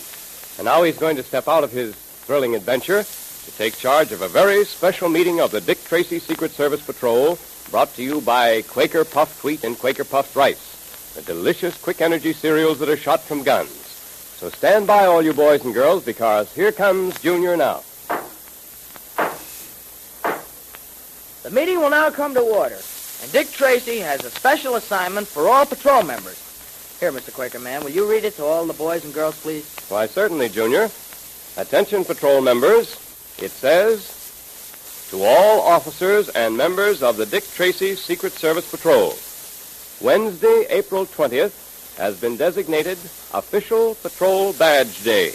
And 0.59 0.67
now 0.67 0.85
he's 0.85 0.99
going 0.99 1.17
to 1.17 1.25
step 1.25 1.49
out 1.49 1.65
of 1.65 1.73
his 1.73 1.97
thrilling 1.97 2.55
adventure 2.55 3.05
to 3.49 3.57
take 3.57 3.79
charge 3.79 4.13
of 4.13 4.21
a 4.21 4.29
very 4.29 4.63
special 4.65 5.09
meeting 5.09 5.41
of 5.41 5.51
the 5.51 5.61
Dick 5.61 5.83
Tracy 5.85 6.19
Secret 6.19 6.51
Service 6.51 6.85
Patrol, 6.85 7.39
brought 7.71 7.95
to 7.95 8.03
you 8.03 8.21
by 8.21 8.61
Quaker 8.63 9.07
Puffed 9.07 9.43
Wheat 9.43 9.65
and 9.65 9.79
Quaker 9.79 10.05
Puffed 10.05 10.37
Rice, 10.37 11.15
the 11.15 11.23
delicious 11.23 11.81
quick 11.81 12.03
energy 12.03 12.35
cereals 12.35 12.79
that 12.79 12.91
are 12.91 12.97
shot 12.97 13.23
from 13.23 13.43
guns. 13.43 13.71
So 13.71 14.51
stand 14.51 14.87
by, 14.87 15.07
all 15.07 15.23
you 15.23 15.33
boys 15.33 15.65
and 15.65 15.73
girls, 15.73 16.05
because 16.05 16.55
here 16.55 16.73
comes 16.73 17.19
Junior 17.23 17.57
now. 17.57 17.83
The 21.43 21.51
meeting 21.51 21.79
will 21.79 21.91
now 21.91 22.11
come 22.11 22.35
to 22.35 22.41
order, 22.41 22.79
and 23.23 23.33
Dick 23.33 23.51
Tracy 23.51 23.99
has 24.01 24.27
a 24.27 24.31
special 24.31 24.77
assignment 24.77 25.27
for 25.27 25.49
all 25.49 25.65
patrol 25.65 26.03
members. 26.03 26.37
Here, 27.01 27.13
Mr. 27.13 27.33
Quaker 27.33 27.61
Man, 27.61 27.83
will 27.83 27.93
you 27.93 28.11
read 28.11 28.25
it 28.25 28.37
to 28.37 28.45
all 28.45 28.67
the 28.67 28.75
boys 28.75 29.07
and 29.07 29.15
girls, 29.15 29.41
please? 29.41 29.75
Why, 29.89 30.07
certainly, 30.07 30.51
Junior. 30.51 30.91
Attention, 31.57 32.05
patrol 32.05 32.43
members. 32.43 33.08
It 33.41 33.51
says, 33.53 34.15
to 35.11 35.23
all 35.23 35.61
officers 35.61 36.29
and 36.31 36.57
members 36.57 37.03
of 37.03 37.17
the 37.17 37.27
Dick 37.27 37.45
Tracy 37.55 37.95
Secret 37.95 38.33
Service 38.33 38.69
Patrol, 38.71 39.15
Wednesday, 40.01 40.67
April 40.71 41.07
20th, 41.07 41.97
has 41.97 42.21
been 42.21 42.37
designated 42.37 42.99
Official 43.33 43.95
Patrol 43.97 44.53
Badge 44.53 45.03
Day. 45.05 45.33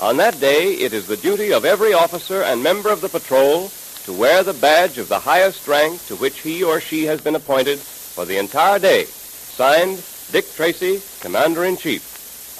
On 0.00 0.16
that 0.16 0.38
day, 0.40 0.74
it 0.74 0.92
is 0.92 1.06
the 1.06 1.16
duty 1.16 1.52
of 1.52 1.64
every 1.64 1.92
officer 1.92 2.42
and 2.42 2.62
member 2.62 2.90
of 2.90 3.00
the 3.00 3.08
patrol 3.08 3.70
to 4.04 4.12
wear 4.12 4.42
the 4.42 4.54
badge 4.54 4.98
of 4.98 5.08
the 5.08 5.18
highest 5.18 5.68
rank 5.68 6.04
to 6.06 6.16
which 6.16 6.40
he 6.40 6.64
or 6.64 6.80
she 6.80 7.04
has 7.04 7.20
been 7.20 7.36
appointed 7.36 7.78
for 7.78 8.24
the 8.24 8.38
entire 8.38 8.80
day. 8.80 9.04
Signed, 9.04 10.02
Dick 10.32 10.52
Tracy, 10.54 11.00
Commander-in-Chief. 11.20 12.02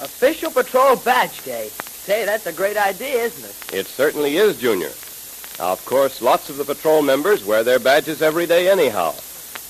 Official 0.01 0.51
Patrol 0.51 0.95
Badge 0.95 1.43
Day. 1.43 1.69
Say, 2.03 2.25
that's 2.25 2.45
a 2.47 2.51
great 2.51 2.75
idea, 2.75 3.23
isn't 3.23 3.49
it? 3.49 3.79
It 3.79 3.87
certainly 3.87 4.35
is, 4.35 4.59
Junior. 4.59 4.91
Now, 5.57 5.71
of 5.71 5.85
course, 5.85 6.21
lots 6.21 6.49
of 6.49 6.57
the 6.57 6.65
patrol 6.65 7.01
members 7.01 7.45
wear 7.45 7.63
their 7.63 7.79
badges 7.79 8.21
every 8.21 8.45
day 8.45 8.69
anyhow. 8.69 9.13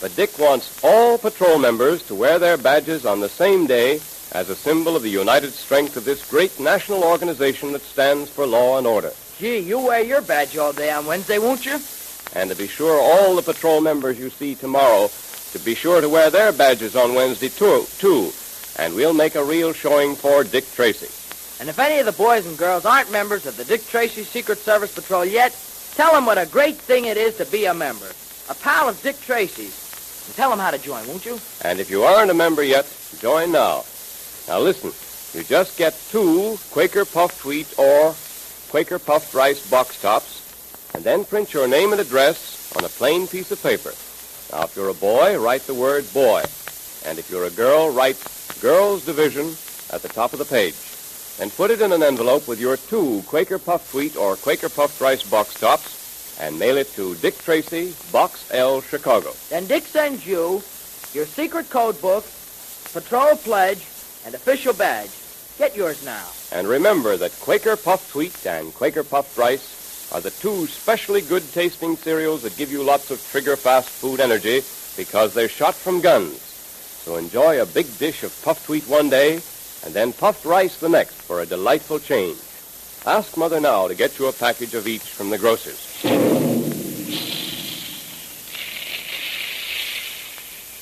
But 0.02 0.16
Dick 0.16 0.40
wants 0.40 0.84
all 0.84 1.20
patrol 1.20 1.60
members 1.60 2.02
to 2.08 2.16
wear 2.16 2.40
their 2.40 2.58
badges 2.58 3.06
on 3.06 3.20
the 3.20 3.30
same 3.30 3.68
day 3.68 4.02
as 4.32 4.50
a 4.50 4.56
symbol 4.56 4.96
of 4.96 5.04
the 5.04 5.10
united 5.10 5.52
strength 5.52 5.96
of 5.96 6.06
this 6.06 6.28
great 6.28 6.60
national 6.60 7.04
organization 7.04 7.72
that 7.74 7.84
stands 7.84 8.32
for 8.32 8.48
law 8.48 8.80
and 8.80 8.88
order. 8.88 9.12
Gee, 9.38 9.60
you 9.60 9.78
wear 9.80 10.04
your 10.04 10.22
badge 10.22 10.58
all 10.58 10.74
day 10.74 10.92
on 10.92 11.06
Wednesday, 11.06 11.38
won't 11.38 11.68
you? 11.68 11.80
And 12.36 12.50
to 12.50 12.56
be 12.56 12.68
sure, 12.68 13.00
all 13.00 13.36
the 13.36 13.44
patrol 13.44 13.80
members 13.80 14.18
you 14.18 14.32
see 14.32 14.56
tomorrow 14.56 15.12
to 15.52 15.60
be 15.60 15.76
sure 15.76 16.02
to 16.02 16.10
wear 16.10 16.32
their 16.32 16.52
badges 16.52 16.96
on 16.96 17.14
Wednesday, 17.14 17.50
too. 17.50 17.86
too. 18.00 18.32
And 18.80 18.96
we'll 18.96 19.14
make 19.14 19.36
a 19.36 19.44
real 19.44 19.72
showing 19.72 20.16
for 20.16 20.44
Dick 20.44 20.66
Tracy. 20.74 21.12
And 21.60 21.70
if 21.70 21.80
any 21.80 22.00
of 22.00 22.06
the 22.06 22.12
boys 22.12 22.46
and 22.46 22.58
girls 22.58 22.86
aren't 22.86 23.12
members 23.12 23.46
of 23.46 23.58
the 23.58 23.64
Dick 23.64 23.86
Tracy 23.88 24.24
Secret 24.24 24.58
Service 24.58 24.94
Patrol 24.94 25.26
yet, 25.26 25.56
tell 25.96 26.14
them 26.14 26.26
what 26.26 26.38
a 26.38 26.46
great 26.46 26.76
thing 26.76 27.06
it 27.06 27.18
is 27.18 27.38
to 27.38 27.46
be 27.46 27.66
a 27.66 27.74
member. 27.74 28.12
A 28.50 28.56
pal 28.56 28.90
of 28.90 29.02
Dick 29.02 29.20
Tracy's. 29.22 29.80
And 30.28 30.36
tell 30.36 30.50
them 30.50 30.60
how 30.60 30.72
to 30.72 30.78
join, 30.78 31.08
won't 31.08 31.26
you? 31.26 31.40
And 31.64 31.80
if 31.80 31.90
you 31.90 32.04
aren't 32.04 32.32
a 32.32 32.34
member 32.34 32.64
yet, 32.64 32.86
join 33.20 33.52
now. 33.52 33.84
Now 34.48 34.60
listen, 34.60 34.92
you 35.38 35.46
just 35.46 35.78
get 35.78 35.94
two 36.10 36.58
Quaker 36.72 37.06
puffed 37.06 37.46
wheat 37.46 37.74
or 37.78 38.16
Quaker 38.70 39.00
puffed 39.00 39.34
rice 39.34 39.70
box 39.70 40.02
tops, 40.02 40.92
and 40.96 41.04
then 41.04 41.26
print 41.26 41.54
your 41.54 41.68
name 41.68 41.92
and 41.92 42.02
address 42.02 42.74
on 42.76 42.84
a 42.84 42.90
plain 42.90 43.28
piece 43.28 43.52
of 43.52 43.62
paper. 43.62 43.94
Now, 44.52 44.66
if 44.66 44.76
you're 44.76 44.90
a 44.90 44.94
boy, 44.94 45.40
write 45.40 45.62
the 45.62 45.74
word 45.74 46.12
boy. 46.14 46.44
And 47.06 47.20
if 47.20 47.30
you're 47.30 47.46
a 47.46 47.52
girl, 47.52 47.92
write 47.92 48.18
Girls 48.62 49.06
Division 49.06 49.56
at 49.92 50.02
the 50.02 50.10
top 50.10 50.34
of 50.34 50.40
the 50.40 50.46
page. 50.46 50.76
Then 51.38 51.50
put 51.50 51.72
it 51.72 51.82
in 51.82 51.92
an 51.92 52.04
envelope 52.04 52.48
with 52.48 52.60
your 52.60 52.78
two 52.78 53.24
Quaker 53.26 53.58
puffed 53.58 53.94
wheat 53.94 54.16
or 54.16 54.36
Quaker 54.36 54.70
puffed 54.70 55.02
rice 55.02 55.24
box 55.24 55.56
tops 55.60 56.38
and 56.40 56.58
mail 56.60 56.78
it 56.78 56.88
to 56.94 57.16
Dick 57.16 57.38
Tracy, 57.40 57.94
Box 58.12 58.50
L, 58.52 58.82
Chicago. 58.82 59.34
Then 59.50 59.66
Dick 59.66 59.84
sends 59.84 60.26
you 60.26 60.62
your 61.14 61.26
secret 61.26 61.70
code 61.70 62.00
book, 62.02 62.26
patrol 62.94 63.36
pledge, 63.36 63.86
and 64.26 64.36
official 64.36 64.74
badge. 64.74 65.12
Get 65.58 65.76
yours 65.76 66.04
now. 66.06 66.26
And 66.52 66.68
remember 66.68 67.18
that 67.18 67.32
Quaker 67.40 67.78
puffed 67.78 68.16
wheat 68.16 68.46
and 68.46 68.74
Quaker 68.74 69.04
puffed 69.04 69.38
rice 69.38 70.12
are 70.12 70.22
the 70.22 70.32
two 70.32 70.68
specially 70.68 71.22
good 71.22 71.44
tasting 71.52 71.96
cereals 71.96 72.44
that 72.44 72.58
give 72.58 72.72
you 72.72 72.84
lots 72.84 73.10
of 73.10 73.26
trigger 73.32 73.56
fast 73.56 73.90
food 73.90 74.20
energy 74.20 74.62
because 74.96 75.34
they're 75.34 75.50
shot 75.50 75.74
from 75.74 76.02
guns. 76.02 76.40
So 77.04 77.18
enjoy 77.18 77.62
a 77.62 77.66
big 77.66 77.98
dish 77.98 78.24
of 78.24 78.40
puffed 78.44 78.70
wheat 78.70 78.88
one 78.88 79.10
day 79.10 79.42
and 79.86 79.94
then 79.94 80.14
puffed 80.14 80.46
rice 80.46 80.78
the 80.78 80.90
next 80.90 81.16
for 81.22 81.42
a 81.42 81.46
delightful 81.46 82.00
change. 82.00 82.38
Ask 83.06 83.36
Mother 83.38 83.60
now 83.60 83.88
to 83.88 83.96
get 83.96 84.18
you 84.18 84.28
a 84.28 84.34
package 84.34 84.74
of 84.74 84.88
each 84.88 85.04
from 85.04 85.30
the 85.30 85.38
grocer's. 85.38 86.00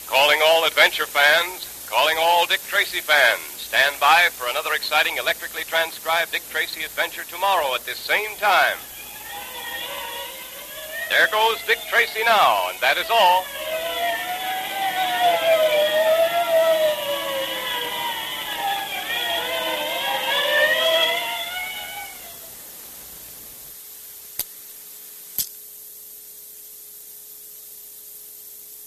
Calling 0.08 0.40
all 0.46 0.66
adventure 0.66 1.08
fans, 1.08 1.88
calling 1.90 2.18
all 2.20 2.46
Dick 2.46 2.62
Tracy 2.68 3.00
fans. 3.00 3.42
Stand 3.58 4.00
by 4.00 4.28
for 4.32 4.50
another 4.50 4.74
exciting 4.74 5.18
electrically 5.18 5.64
transcribed 5.64 6.32
Dick 6.32 6.44
Tracy 6.50 6.84
adventure 6.84 7.24
tomorrow 7.24 7.74
at 7.74 7.86
this 7.86 7.98
same 7.98 8.36
time. 8.38 8.78
There 11.10 11.28
goes 11.32 11.58
Dick 11.66 11.80
Tracy 11.90 12.24
now, 12.24 12.70
and 12.70 12.80
that 12.82 12.98
is 12.98 13.10
all. 13.10 13.46